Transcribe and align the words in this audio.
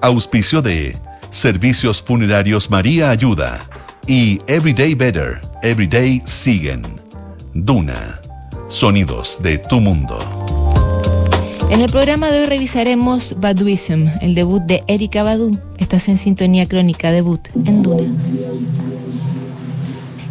Auspicio 0.00 0.62
de 0.62 0.96
Servicios 1.30 2.00
Funerarios 2.00 2.70
María 2.70 3.10
Ayuda 3.10 3.58
y 4.06 4.38
Everyday 4.46 4.94
Better, 4.94 5.40
Everyday 5.62 6.22
Siguen. 6.24 6.82
Duna. 7.52 8.20
Sonidos 8.68 9.42
de 9.42 9.58
tu 9.58 9.80
mundo. 9.80 10.16
En 11.70 11.80
el 11.80 11.90
programa 11.90 12.30
de 12.30 12.40
hoy 12.40 12.46
revisaremos 12.46 13.34
Baduism, 13.40 14.06
el 14.20 14.36
debut 14.36 14.62
de 14.62 14.84
Erika 14.86 15.24
Badu. 15.24 15.58
Estás 15.78 16.08
en 16.08 16.16
sintonía 16.16 16.66
crónica 16.66 17.10
debut 17.10 17.40
en 17.64 17.82
Duna. 17.82 18.14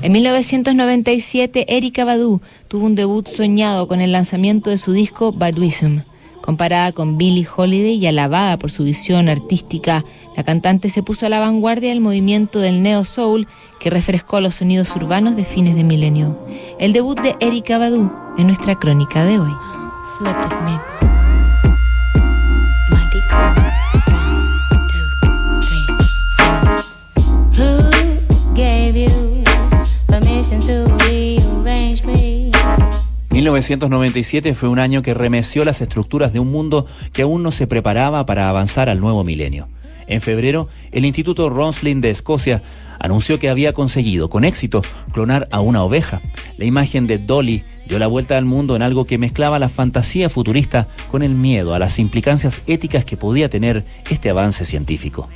En 0.02 0.12
1997, 0.14 1.76
Erika 1.76 2.06
Badu 2.06 2.42
tuvo 2.70 2.86
un 2.86 2.96
debut 2.96 3.28
soñado 3.28 3.90
con 3.90 4.00
el 4.00 4.14
lanzamiento 4.14 4.70
de 4.70 4.78
su 4.78 4.94
disco 4.94 5.34
Baduism. 5.34 6.04
Comparada 6.48 6.94
con 6.94 7.18
Billie 7.18 7.46
Holiday 7.46 7.96
y 7.96 8.08
alabada 8.08 8.58
por 8.58 8.72
su 8.72 8.86
visión 8.86 9.28
artística, 9.28 10.06
la 10.38 10.46
cantante 10.46 10.90
se 10.90 11.04
puso 11.04 11.26
a 11.26 11.30
la 11.30 11.42
vanguardia 11.42 11.90
del 11.90 12.00
movimiento 12.00 12.60
del 12.60 12.82
neo 12.82 13.04
soul 13.04 13.50
que 13.82 13.90
refrescó 13.90 14.40
los 14.40 14.56
sonidos 14.56 14.96
urbanos 14.96 15.36
de 15.36 15.44
fines 15.44 15.76
de 15.76 15.84
milenio. 15.84 16.40
El 16.80 16.94
debut 16.94 17.20
de 17.20 17.36
Erika 17.42 17.78
Badu 17.78 18.10
en 18.38 18.48
nuestra 18.48 18.80
crónica 18.80 19.26
de 19.26 19.40
hoy. 19.40 19.52
to 20.20 21.07
1997 33.38 34.56
fue 34.56 34.68
un 34.68 34.80
año 34.80 35.04
que 35.04 35.14
remeció 35.14 35.64
las 35.64 35.80
estructuras 35.82 36.34
de 36.34 36.40
un 36.40 36.52
mundo 36.52 36.88
que 37.14 37.22
aún 37.22 37.44
no 37.44 37.52
se 37.52 37.68
preparaba 37.68 38.26
para 38.26 38.50
avanzar 38.50 38.90
al 38.90 39.00
nuevo 39.00 39.24
milenio. 39.24 39.68
En 40.08 40.22
febrero, 40.22 40.70
el 40.92 41.06
Instituto 41.06 41.48
Ronslin 41.48 42.02
de 42.02 42.10
Escocia 42.10 42.64
anunció 42.98 43.38
que 43.38 43.50
había 43.50 43.74
conseguido 43.74 44.32
con 44.32 44.44
éxito 44.44 44.82
clonar 45.12 45.48
a 45.52 45.60
una 45.60 45.84
oveja. 45.84 46.20
La 46.58 46.66
imagen 46.66 47.06
de 47.06 47.20
Dolly 47.20 47.64
dio 47.88 48.00
la 48.00 48.08
vuelta 48.08 48.40
al 48.40 48.46
mundo 48.46 48.76
en 48.76 48.82
algo 48.82 49.06
que 49.06 49.20
mezclaba 49.20 49.60
la 49.60 49.70
fantasía 49.70 50.30
futurista 50.30 50.88
con 51.12 51.22
el 51.22 51.36
miedo 51.36 51.76
a 51.76 51.80
las 51.80 52.00
implicancias 52.00 52.64
éticas 52.66 53.06
que 53.06 53.18
podía 53.18 53.50
tener 53.50 53.86
este 54.10 54.32
avance 54.32 54.66
científico. 54.66 55.30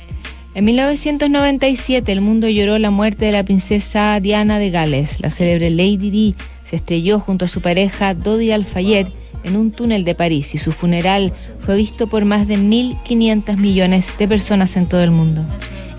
En 0.56 0.64
1997 0.64 2.10
el 2.10 2.20
mundo 2.20 2.48
lloró 2.48 2.80
la 2.80 2.90
muerte 2.90 3.26
de 3.26 3.32
la 3.32 3.44
princesa 3.44 4.18
Diana 4.18 4.58
de 4.58 4.70
Gales. 4.70 5.20
La 5.20 5.30
célebre 5.30 5.70
Lady 5.70 6.10
Di 6.10 6.34
se 6.72 6.76
estrelló 6.76 7.20
junto 7.20 7.44
a 7.44 7.48
su 7.48 7.60
pareja 7.60 8.14
Dodi 8.14 8.50
Al-Fayed 8.50 9.08
en 9.44 9.56
un 9.58 9.72
túnel 9.72 10.06
de 10.06 10.14
París 10.14 10.54
y 10.54 10.58
su 10.58 10.72
funeral 10.72 11.34
fue 11.60 11.76
visto 11.76 12.06
por 12.06 12.24
más 12.24 12.48
de 12.48 12.56
1.500 12.56 13.58
millones 13.58 14.06
de 14.18 14.26
personas 14.26 14.74
en 14.78 14.86
todo 14.86 15.04
el 15.04 15.10
mundo. 15.10 15.44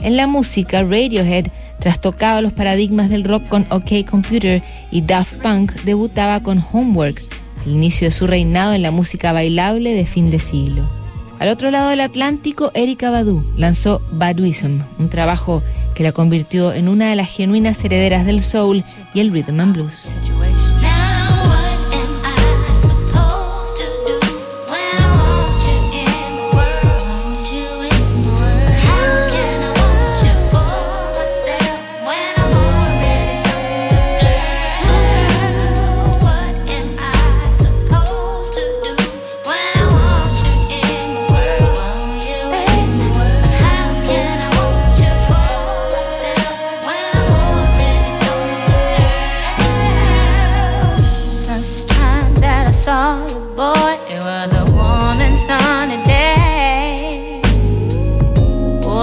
En 0.02 0.18
la 0.18 0.26
música, 0.26 0.82
Radiohead 0.82 1.46
trastocaba 1.80 2.42
los 2.42 2.54
paradigmas 2.54 3.12
del 3.12 3.24
rock 3.24 3.48
con 3.50 3.68
OK 3.70 4.04
Computer 4.10 4.64
y 4.90 5.02
Daft 5.02 5.36
Punk 5.44 5.74
debutaba 5.84 6.42
con 6.42 6.66
Homework, 6.72 7.22
el 7.68 7.74
inicio 7.74 8.08
de 8.08 8.12
su 8.12 8.26
reinado 8.26 8.74
en 8.74 8.82
la 8.82 8.90
música 8.90 9.32
bailable 9.32 9.94
de 9.94 10.08
fin 10.08 10.32
de 10.32 10.40
siglo. 10.40 10.90
Al 11.38 11.50
otro 11.50 11.70
lado 11.70 11.90
del 11.92 12.02
Atlántico, 12.02 12.72
Erika 12.74 13.12
Badu 13.12 13.46
lanzó 13.58 14.02
Baduism, 14.14 14.80
un 14.98 15.10
trabajo 15.10 15.62
que 15.94 16.02
la 16.02 16.14
convirtió 16.14 16.74
en 16.74 16.88
una 16.88 17.12
de 17.12 17.16
las 17.16 17.30
genuinas 17.30 17.86
herederas 17.86 18.26
del 18.26 18.42
soul 18.42 18.84
y 19.14 19.20
el 19.20 19.32
rhythm 19.32 19.60
and 19.60 19.74
blues. 19.76 20.33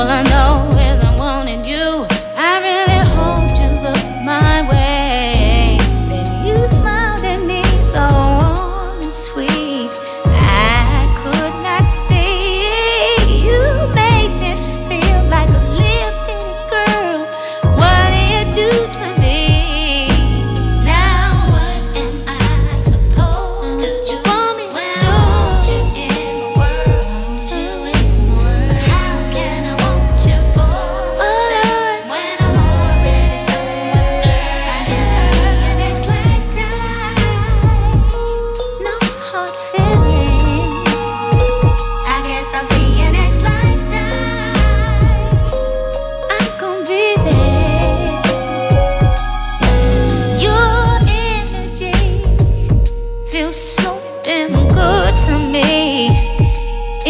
all 0.00 0.08
I 0.08 0.22
know. 0.22 0.39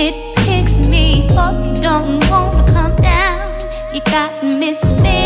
It 0.03 0.35
picks 0.37 0.89
me 0.89 1.29
up, 1.37 1.79
don't 1.83 2.27
wanna 2.31 2.65
come 2.73 2.97
down. 3.03 3.53
You 3.93 4.01
got 4.01 4.43
me 4.43 4.73
spinning. 4.73 5.20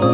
I 0.00 0.04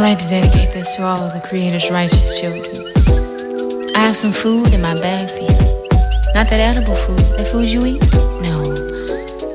like 0.00 0.18
to 0.18 0.28
dedicate 0.28 0.72
this 0.72 0.96
to 0.96 1.04
all 1.04 1.20
of 1.20 1.32
the 1.32 1.40
Creator's 1.48 1.90
righteous 1.90 2.38
children. 2.40 2.66
I 3.94 4.00
have 4.00 4.16
some 4.16 4.32
food 4.32 4.74
in 4.74 4.82
my 4.82 4.94
bag 4.96 5.30
for 5.30 5.40
you. 5.40 5.48
Not 6.34 6.50
that 6.50 6.60
edible 6.60 6.94
food, 6.94 7.20
the 7.38 7.44
food 7.44 7.68
you 7.68 7.86
eat? 7.86 8.02
No. 8.44 8.62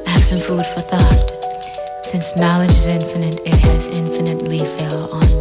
I 0.05 0.09
have 0.09 0.23
some 0.23 0.39
food 0.39 0.65
for 0.65 0.79
thought. 0.79 1.31
Since 2.05 2.37
knowledge 2.37 2.71
is 2.71 2.87
infinite, 2.87 3.39
it 3.45 3.55
has 3.65 3.87
infinitely 3.87 4.59
fell 4.59 5.13
on 5.13 5.36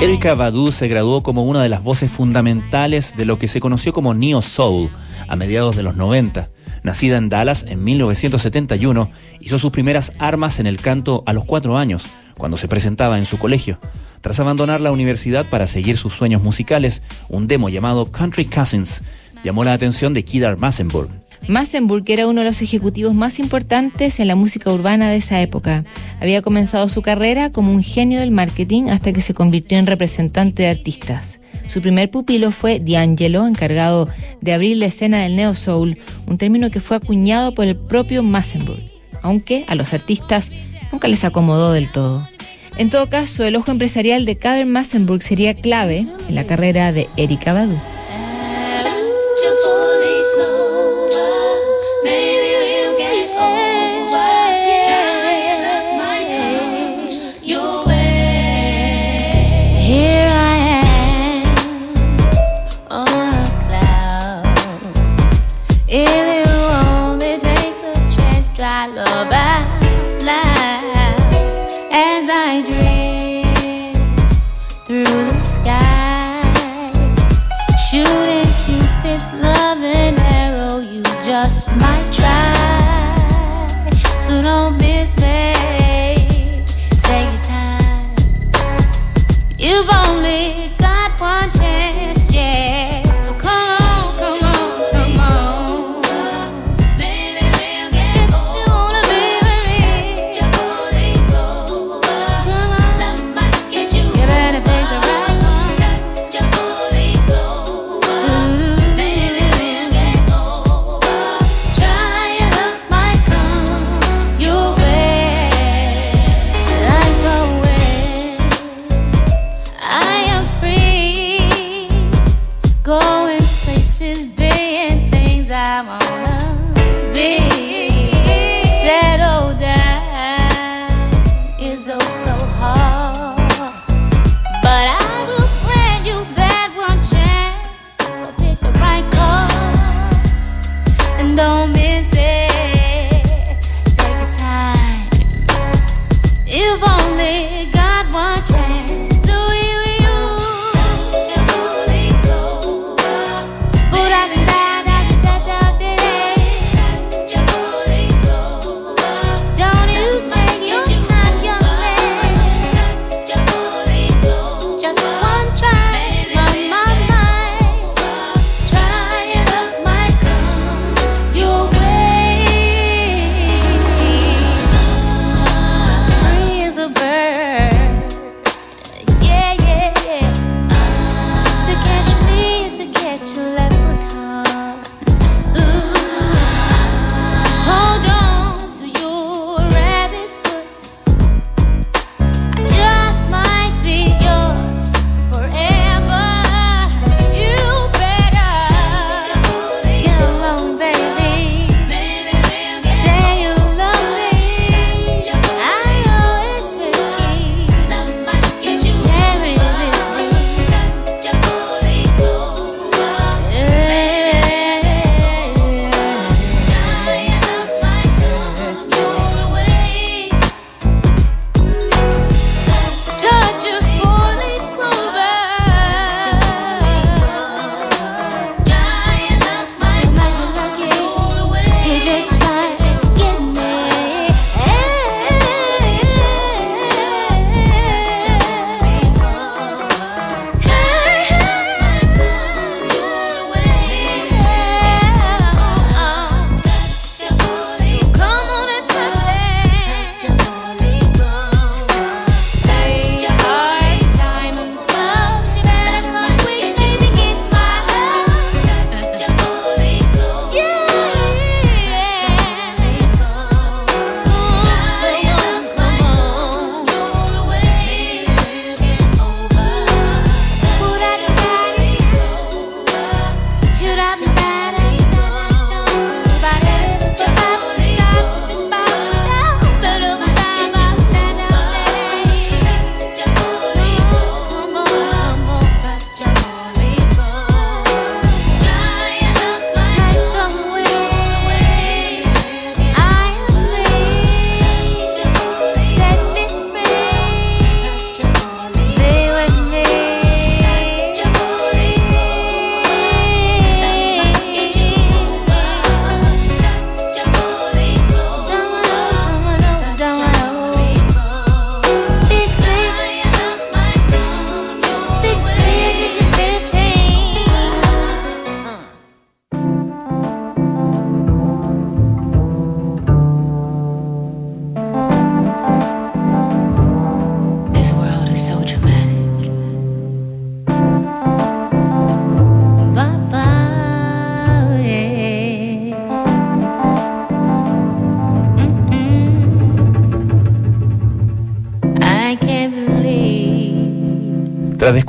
Erika 0.00 0.34
Badu 0.34 0.72
se 0.72 0.88
graduó 0.88 1.22
como 1.22 1.44
una 1.44 1.62
de 1.62 1.68
las 1.68 1.82
voces 1.82 2.10
fundamentales 2.10 3.14
de 3.16 3.24
lo 3.24 3.38
que 3.38 3.48
se 3.48 3.60
conoció 3.60 3.92
como 3.92 4.14
Neo 4.14 4.40
Soul 4.40 4.90
a 5.28 5.36
mediados 5.36 5.76
de 5.76 5.82
los 5.82 5.96
90. 5.96 6.48
Nacida 6.82 7.16
en 7.16 7.28
Dallas 7.28 7.64
en 7.68 7.82
1971, 7.82 9.10
hizo 9.40 9.58
sus 9.58 9.70
primeras 9.70 10.12
armas 10.18 10.58
en 10.58 10.66
el 10.66 10.80
canto 10.80 11.22
a 11.26 11.32
los 11.32 11.44
cuatro 11.44 11.78
años, 11.78 12.04
cuando 12.36 12.56
se 12.56 12.68
presentaba 12.68 13.18
en 13.18 13.26
su 13.26 13.38
colegio. 13.38 13.78
Tras 14.20 14.40
abandonar 14.40 14.80
la 14.80 14.92
universidad 14.92 15.48
para 15.48 15.66
seguir 15.66 15.96
sus 15.96 16.14
sueños 16.14 16.42
musicales, 16.42 17.02
un 17.28 17.46
demo 17.46 17.68
llamado 17.68 18.10
Country 18.10 18.46
Cousins 18.46 19.02
llamó 19.44 19.64
la 19.64 19.74
atención 19.74 20.14
de 20.14 20.24
Kidar 20.24 20.58
Massenburg. 20.58 21.10
Massenburg 21.46 22.04
era 22.06 22.26
uno 22.26 22.40
de 22.40 22.46
los 22.46 22.62
ejecutivos 22.62 23.14
más 23.14 23.38
importantes 23.38 24.18
en 24.18 24.28
la 24.28 24.34
música 24.34 24.72
urbana 24.72 25.10
de 25.10 25.16
esa 25.16 25.42
época. 25.42 25.84
Había 26.18 26.40
comenzado 26.40 26.88
su 26.88 27.02
carrera 27.02 27.50
como 27.50 27.70
un 27.72 27.82
genio 27.82 28.20
del 28.20 28.30
marketing 28.30 28.84
hasta 28.88 29.12
que 29.12 29.20
se 29.20 29.34
convirtió 29.34 29.78
en 29.78 29.86
representante 29.86 30.62
de 30.62 30.70
artistas. 30.70 31.40
Su 31.68 31.82
primer 31.82 32.10
pupilo 32.10 32.50
fue 32.50 32.80
D'Angelo, 32.80 33.46
encargado 33.46 34.08
de 34.40 34.54
abrir 34.54 34.78
la 34.78 34.86
escena 34.86 35.22
del 35.22 35.36
neo 35.36 35.54
soul, 35.54 35.98
un 36.26 36.38
término 36.38 36.70
que 36.70 36.80
fue 36.80 36.96
acuñado 36.96 37.54
por 37.54 37.66
el 37.66 37.76
propio 37.76 38.22
Massenburg, 38.22 38.82
aunque 39.22 39.66
a 39.68 39.74
los 39.74 39.92
artistas 39.92 40.50
nunca 40.92 41.08
les 41.08 41.24
acomodó 41.24 41.72
del 41.72 41.90
todo. 41.90 42.26
En 42.78 42.88
todo 42.88 43.08
caso, 43.08 43.44
el 43.44 43.56
ojo 43.56 43.70
empresarial 43.70 44.24
de 44.24 44.36
Kader 44.36 44.66
Massenburg 44.66 45.22
sería 45.22 45.54
clave 45.54 46.06
en 46.28 46.34
la 46.34 46.44
carrera 46.44 46.90
de 46.90 47.08
Erika 47.16 47.52
Badu. 47.52 47.78
You've 89.64 89.88
only 89.88 90.70
got 90.76 91.18
one 91.18 91.50
chance, 91.50 91.83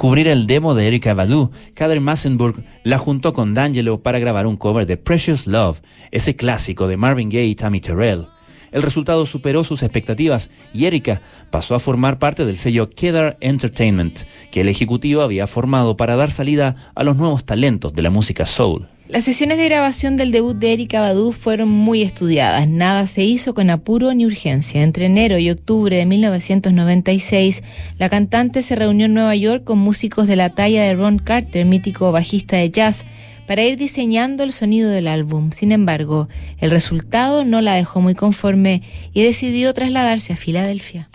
descubrir 0.06 0.28
el 0.28 0.46
demo 0.46 0.76
de 0.76 0.86
Erika 0.86 1.16
Badu, 1.16 1.50
Kader 1.74 2.00
Massenburg 2.00 2.64
la 2.84 3.00
juntó 3.00 3.34
con 3.34 3.56
D'Angelo 3.56 4.04
para 4.04 4.20
grabar 4.20 4.46
un 4.46 4.56
cover 4.56 4.86
de 4.86 4.98
Precious 4.98 5.48
Love, 5.48 5.82
ese 6.12 6.36
clásico 6.36 6.88
de 6.88 6.96
Marvin 6.96 7.30
Gaye 7.30 7.48
y 7.48 7.56
Tammy 7.56 7.82
Terrell. 7.82 8.28
El 8.72 8.84
resultado 8.84 9.26
superó 9.26 9.64
sus 9.64 9.82
expectativas 9.82 10.52
y 10.76 10.86
Erika 10.86 11.24
pasó 11.50 11.74
a 11.74 11.80
formar 11.80 12.20
parte 12.20 12.46
del 12.46 12.58
sello 12.58 12.92
Kedar 12.92 13.36
Entertainment, 13.42 14.26
que 14.52 14.62
el 14.62 14.70
ejecutivo 14.70 15.24
había 15.24 15.48
formado 15.48 15.98
para 15.98 16.16
dar 16.16 16.32
salida 16.32 16.92
a 16.94 17.04
los 17.04 17.18
nuevos 17.18 17.44
talentos 17.44 17.92
de 17.96 18.04
la 18.04 18.12
música 18.12 18.46
soul. 18.46 18.88
Las 19.08 19.24
sesiones 19.24 19.60
de 19.60 19.66
grabación 19.66 20.18
del 20.18 20.32
debut 20.32 20.58
de 20.58 20.74
Erika 20.74 21.00
Badu 21.00 21.32
fueron 21.32 21.70
muy 21.70 22.02
estudiadas. 22.02 22.68
Nada 22.68 23.06
se 23.06 23.24
hizo 23.24 23.54
con 23.54 23.70
apuro 23.70 24.12
ni 24.16 24.26
urgencia. 24.26 24.82
Entre 24.82 25.06
enero 25.06 25.38
y 25.38 25.52
octubre 25.52 25.96
de 25.96 26.08
1996, 26.08 27.62
la 28.00 28.10
cantante 28.10 28.64
se 28.64 28.76
reunió 28.76 29.06
en 29.06 29.14
Nueva 29.14 29.36
York 29.36 29.64
con 29.64 29.78
músicos 29.78 30.28
de 30.28 30.36
la 30.36 30.50
talla 30.50 30.82
de 30.82 30.96
Ron 30.96 31.20
Carter, 31.20 31.66
mítico 31.66 32.12
bajista 32.12 32.58
de 32.58 32.72
jazz, 32.72 33.06
para 33.46 33.62
ir 33.62 33.78
diseñando 33.78 34.44
el 34.44 34.52
sonido 34.52 34.90
del 34.90 35.08
álbum. 35.08 35.52
Sin 35.52 35.72
embargo, 35.72 36.28
el 36.58 36.72
resultado 36.72 37.46
no 37.46 37.62
la 37.62 37.76
dejó 37.76 38.02
muy 38.02 38.16
conforme 38.16 38.82
y 39.14 39.22
decidió 39.22 39.72
trasladarse 39.76 40.34
a 40.34 40.36
Filadelfia. 40.36 41.10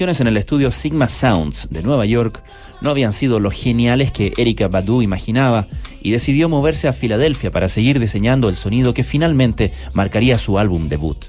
En 0.00 0.28
el 0.28 0.36
estudio 0.36 0.70
Sigma 0.70 1.08
Sounds 1.08 1.70
de 1.70 1.82
Nueva 1.82 2.06
York 2.06 2.44
no 2.80 2.90
habían 2.90 3.12
sido 3.12 3.40
los 3.40 3.52
geniales 3.52 4.12
que 4.12 4.32
Erika 4.36 4.68
Badu 4.68 5.02
imaginaba 5.02 5.66
y 6.00 6.12
decidió 6.12 6.48
moverse 6.48 6.86
a 6.86 6.92
Filadelfia 6.92 7.50
para 7.50 7.68
seguir 7.68 7.98
diseñando 7.98 8.48
el 8.48 8.54
sonido 8.54 8.94
que 8.94 9.02
finalmente 9.02 9.72
marcaría 9.94 10.38
su 10.38 10.60
álbum 10.60 10.88
debut. 10.88 11.26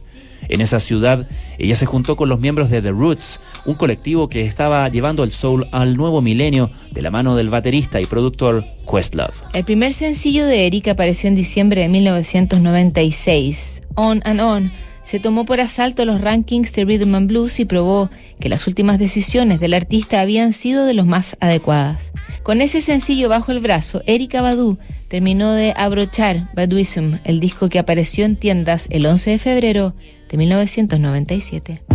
En 0.50 0.62
esa 0.62 0.80
ciudad, 0.80 1.28
ella 1.58 1.76
se 1.76 1.88
juntó 1.88 2.16
con 2.16 2.30
los 2.30 2.40
miembros 2.40 2.70
de 2.70 2.84
The 2.84 2.92
Roots, 2.92 3.40
un 3.66 3.74
colectivo 3.74 4.30
que 4.30 4.44
estaba 4.44 4.88
llevando 4.90 5.24
el 5.24 5.32
soul 5.32 5.68
al 5.72 5.98
nuevo 5.98 6.22
milenio 6.22 6.70
de 6.92 7.02
la 7.02 7.10
mano 7.10 7.36
del 7.36 7.50
baterista 7.50 8.00
y 8.00 8.06
productor 8.06 8.64
Questlove. 8.90 9.34
El 9.54 9.64
primer 9.64 9.94
sencillo 9.94 10.46
de 10.46 10.68
Erika 10.68 10.92
apareció 10.92 11.28
en 11.28 11.34
diciembre 11.34 11.82
de 11.82 11.88
1996, 11.90 13.82
On 13.96 14.22
and 14.26 14.42
On. 14.42 14.72
Se 15.10 15.20
tomó 15.20 15.44
por 15.44 15.60
asalto 15.60 16.06
los 16.06 16.22
rankings 16.22 16.72
de 16.72 16.86
Rhythm 16.86 17.16
and 17.16 17.28
Blues 17.30 17.60
y 17.60 17.66
probó 17.66 18.12
que 18.40 18.48
las 18.48 18.68
últimas 18.68 19.00
decisiones 19.00 19.60
del 19.60 19.74
artista 19.74 20.22
habían 20.22 20.54
sido 20.54 20.86
de 20.86 20.94
los 20.94 21.08
más 21.08 21.36
adecuadas. 21.40 22.14
Con 22.44 22.62
ese 22.62 22.80
sencillo 22.80 23.28
bajo 23.28 23.52
el 23.52 23.60
brazo, 23.60 24.04
Erika 24.06 24.44
Badu 24.44 24.78
terminó 25.08 25.52
de 25.52 25.74
abrochar 25.76 26.54
Baduism, 26.54 27.16
el 27.24 27.40
disco 27.40 27.70
que 27.70 27.80
apareció 27.80 28.24
en 28.24 28.36
tiendas 28.36 28.86
el 28.92 29.08
11 29.08 29.32
de 29.32 29.40
febrero 29.40 29.96
de 30.30 30.38
1997. 30.38 31.89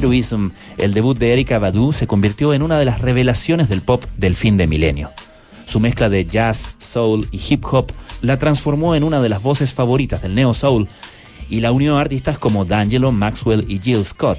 El 0.00 0.94
debut 0.94 1.18
de 1.18 1.32
Erika 1.32 1.58
Badu, 1.58 1.92
se 1.92 2.06
convirtió 2.06 2.54
en 2.54 2.62
una 2.62 2.78
de 2.78 2.84
las 2.84 3.00
revelaciones 3.00 3.68
del 3.68 3.82
pop 3.82 4.04
del 4.16 4.36
fin 4.36 4.56
de 4.56 4.66
milenio. 4.66 5.10
Su 5.66 5.80
mezcla 5.80 6.08
de 6.08 6.24
jazz, 6.24 6.76
soul 6.78 7.28
y 7.32 7.40
hip 7.48 7.64
hop 7.70 7.90
la 8.22 8.36
transformó 8.36 8.94
en 8.94 9.02
una 9.02 9.20
de 9.20 9.28
las 9.28 9.42
voces 9.42 9.74
favoritas 9.74 10.22
del 10.22 10.34
neo 10.34 10.54
soul 10.54 10.88
y 11.50 11.60
la 11.60 11.72
unió 11.72 11.98
a 11.98 12.00
artistas 12.00 12.38
como 12.38 12.64
D'Angelo, 12.64 13.10
Maxwell 13.10 13.64
y 13.68 13.80
Jill 13.80 14.04
Scott. 14.04 14.38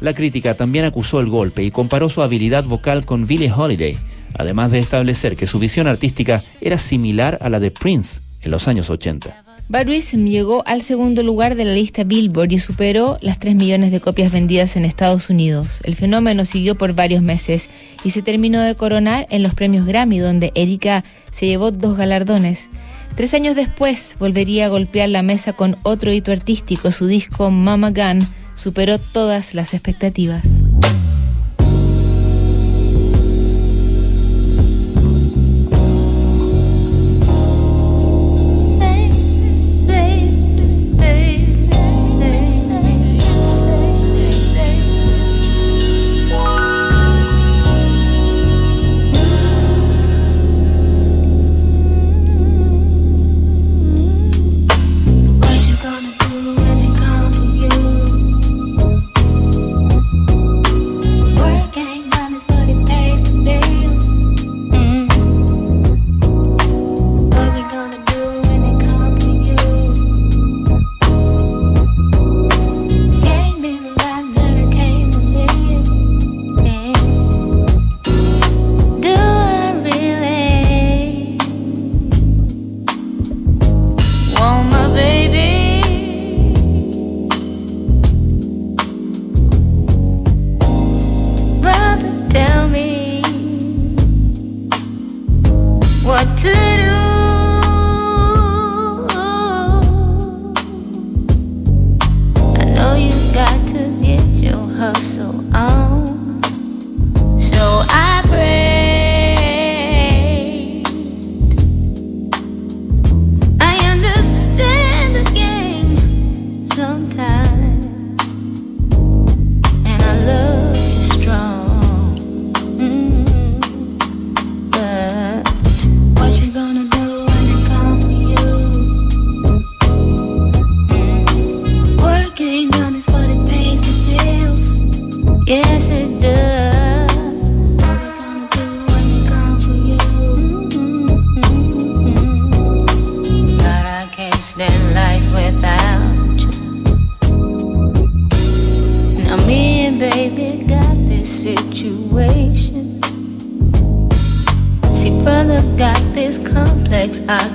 La 0.00 0.14
crítica 0.14 0.54
también 0.54 0.84
acusó 0.84 1.20
el 1.20 1.28
golpe 1.28 1.64
y 1.64 1.70
comparó 1.70 2.08
su 2.08 2.22
habilidad 2.22 2.64
vocal 2.64 3.04
con 3.04 3.26
Billie 3.26 3.52
Holiday, 3.52 3.98
además 4.38 4.70
de 4.70 4.78
establecer 4.78 5.36
que 5.36 5.46
su 5.46 5.58
visión 5.58 5.88
artística 5.88 6.42
era 6.60 6.78
similar 6.78 7.38
a 7.40 7.48
la 7.48 7.60
de 7.60 7.70
Prince 7.70 8.20
en 8.40 8.50
los 8.50 8.68
años 8.68 8.88
80. 8.88 9.41
Baruism 9.68 10.26
llegó 10.26 10.62
al 10.66 10.82
segundo 10.82 11.22
lugar 11.22 11.54
de 11.54 11.64
la 11.64 11.74
lista 11.74 12.04
Billboard 12.04 12.52
y 12.52 12.58
superó 12.58 13.18
las 13.20 13.38
3 13.38 13.54
millones 13.54 13.90
de 13.90 14.00
copias 14.00 14.30
vendidas 14.30 14.76
en 14.76 14.84
Estados 14.84 15.30
Unidos. 15.30 15.80
El 15.84 15.94
fenómeno 15.94 16.44
siguió 16.44 16.76
por 16.76 16.94
varios 16.94 17.22
meses 17.22 17.68
y 18.04 18.10
se 18.10 18.22
terminó 18.22 18.60
de 18.60 18.74
coronar 18.74 19.26
en 19.30 19.42
los 19.42 19.54
premios 19.54 19.86
Grammy, 19.86 20.18
donde 20.18 20.52
Erika 20.54 21.04
se 21.30 21.46
llevó 21.46 21.70
dos 21.70 21.96
galardones. 21.96 22.68
Tres 23.16 23.34
años 23.34 23.56
después 23.56 24.16
volvería 24.18 24.66
a 24.66 24.68
golpear 24.68 25.08
la 25.08 25.22
mesa 25.22 25.52
con 25.52 25.76
otro 25.82 26.12
hito 26.12 26.32
artístico. 26.32 26.90
Su 26.92 27.06
disco 27.06 27.50
Mama 27.50 27.90
Gun 27.90 28.26
superó 28.54 28.98
todas 28.98 29.54
las 29.54 29.74
expectativas. 29.74 30.44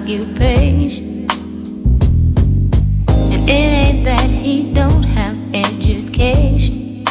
occupation. 0.01 1.27
And 3.07 3.49
it 3.49 3.49
ain't 3.49 4.05
that 4.05 4.29
he 4.29 4.73
don't 4.73 5.03
have 5.03 5.35
education. 5.53 7.03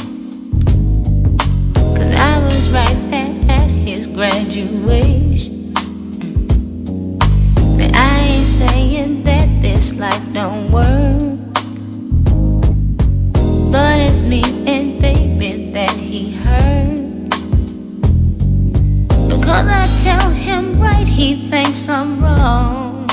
Cause 1.75 2.11
I 2.11 2.39
was 2.45 2.71
right 2.71 2.99
there 3.11 3.35
at 3.51 3.71
his 3.71 4.07
graduation. 4.07 5.75
Mm. 6.85 7.19
But 7.79 7.95
I 7.95 8.19
ain't 8.19 8.47
saying 8.47 9.25
that 9.25 9.49
this 9.63 9.99
life 9.99 10.33
don't 10.33 10.71
work. 10.71 11.36
He 21.17 21.35
thinks 21.49 21.89
I'm 21.89 22.21
wrong, 22.21 23.07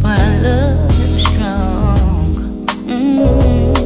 but 0.00 0.16
I 0.16 0.38
love 0.38 0.94
him 0.94 1.18
strong. 1.18 2.34
Mm. 2.86 3.76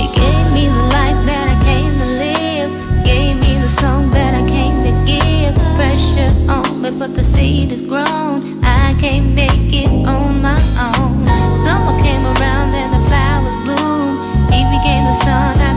He 0.00 0.06
gave 0.18 0.46
me 0.54 0.64
the 0.68 0.86
life 0.96 1.20
that 1.26 1.46
I 1.54 1.62
came 1.62 1.92
to 1.92 2.06
live, 2.24 2.70
gave 3.04 3.36
me 3.36 3.52
the 3.60 3.68
song 3.68 4.10
that 4.12 4.32
I 4.34 4.48
came 4.48 4.82
to 4.86 4.92
give. 5.04 5.54
Pressure 5.76 6.32
on 6.48 6.80
me, 6.80 6.90
but 6.98 7.14
the 7.14 7.22
seed 7.22 7.70
is 7.70 7.82
grown. 7.82 8.64
I 8.64 8.96
can't 8.98 9.34
make 9.34 9.70
it 9.74 9.92
on 10.06 10.40
my 10.40 10.58
own. 10.88 11.28
Summer 11.66 12.02
came 12.02 12.24
around 12.24 12.74
and 12.74 12.90
the 12.94 13.02
flowers 13.08 13.58
bloom. 13.66 14.16
He 14.50 14.64
became 14.74 15.04
the 15.04 15.12
sun. 15.12 15.69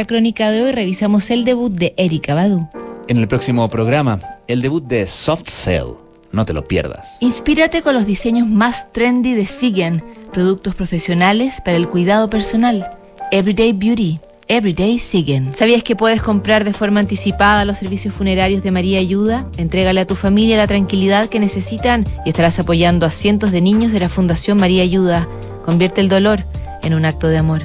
Nuestra 0.00 0.16
crónica 0.16 0.50
de 0.50 0.62
hoy 0.62 0.72
revisamos 0.72 1.30
el 1.30 1.44
debut 1.44 1.70
de 1.70 1.92
Erika 1.98 2.32
Badu. 2.32 2.66
En 3.06 3.18
el 3.18 3.28
próximo 3.28 3.68
programa, 3.68 4.18
el 4.48 4.62
debut 4.62 4.82
de 4.82 5.06
Soft 5.06 5.50
Cell. 5.50 5.96
No 6.32 6.46
te 6.46 6.54
lo 6.54 6.64
pierdas. 6.64 7.18
Inspírate 7.20 7.82
con 7.82 7.92
los 7.92 8.06
diseños 8.06 8.48
más 8.48 8.90
trendy 8.92 9.34
de 9.34 9.44
Siguen, 9.44 10.02
productos 10.32 10.74
profesionales 10.74 11.60
para 11.62 11.76
el 11.76 11.86
cuidado 11.86 12.30
personal. 12.30 12.88
Everyday 13.30 13.74
Beauty, 13.74 14.20
Everyday 14.48 14.98
Siguen. 14.98 15.54
¿Sabías 15.54 15.82
que 15.82 15.96
puedes 15.96 16.22
comprar 16.22 16.64
de 16.64 16.72
forma 16.72 17.00
anticipada 17.00 17.66
los 17.66 17.76
servicios 17.76 18.14
funerarios 18.14 18.62
de 18.62 18.70
María 18.70 19.00
Ayuda? 19.00 19.44
Entrégale 19.58 20.00
a 20.00 20.06
tu 20.06 20.14
familia 20.14 20.56
la 20.56 20.66
tranquilidad 20.66 21.28
que 21.28 21.40
necesitan 21.40 22.06
y 22.24 22.30
estarás 22.30 22.58
apoyando 22.58 23.04
a 23.04 23.10
cientos 23.10 23.52
de 23.52 23.60
niños 23.60 23.92
de 23.92 24.00
la 24.00 24.08
Fundación 24.08 24.58
María 24.58 24.82
Ayuda. 24.82 25.28
Convierte 25.66 26.00
el 26.00 26.08
dolor 26.08 26.44
en 26.82 26.94
un 26.94 27.04
acto 27.04 27.28
de 27.28 27.36
amor. 27.36 27.64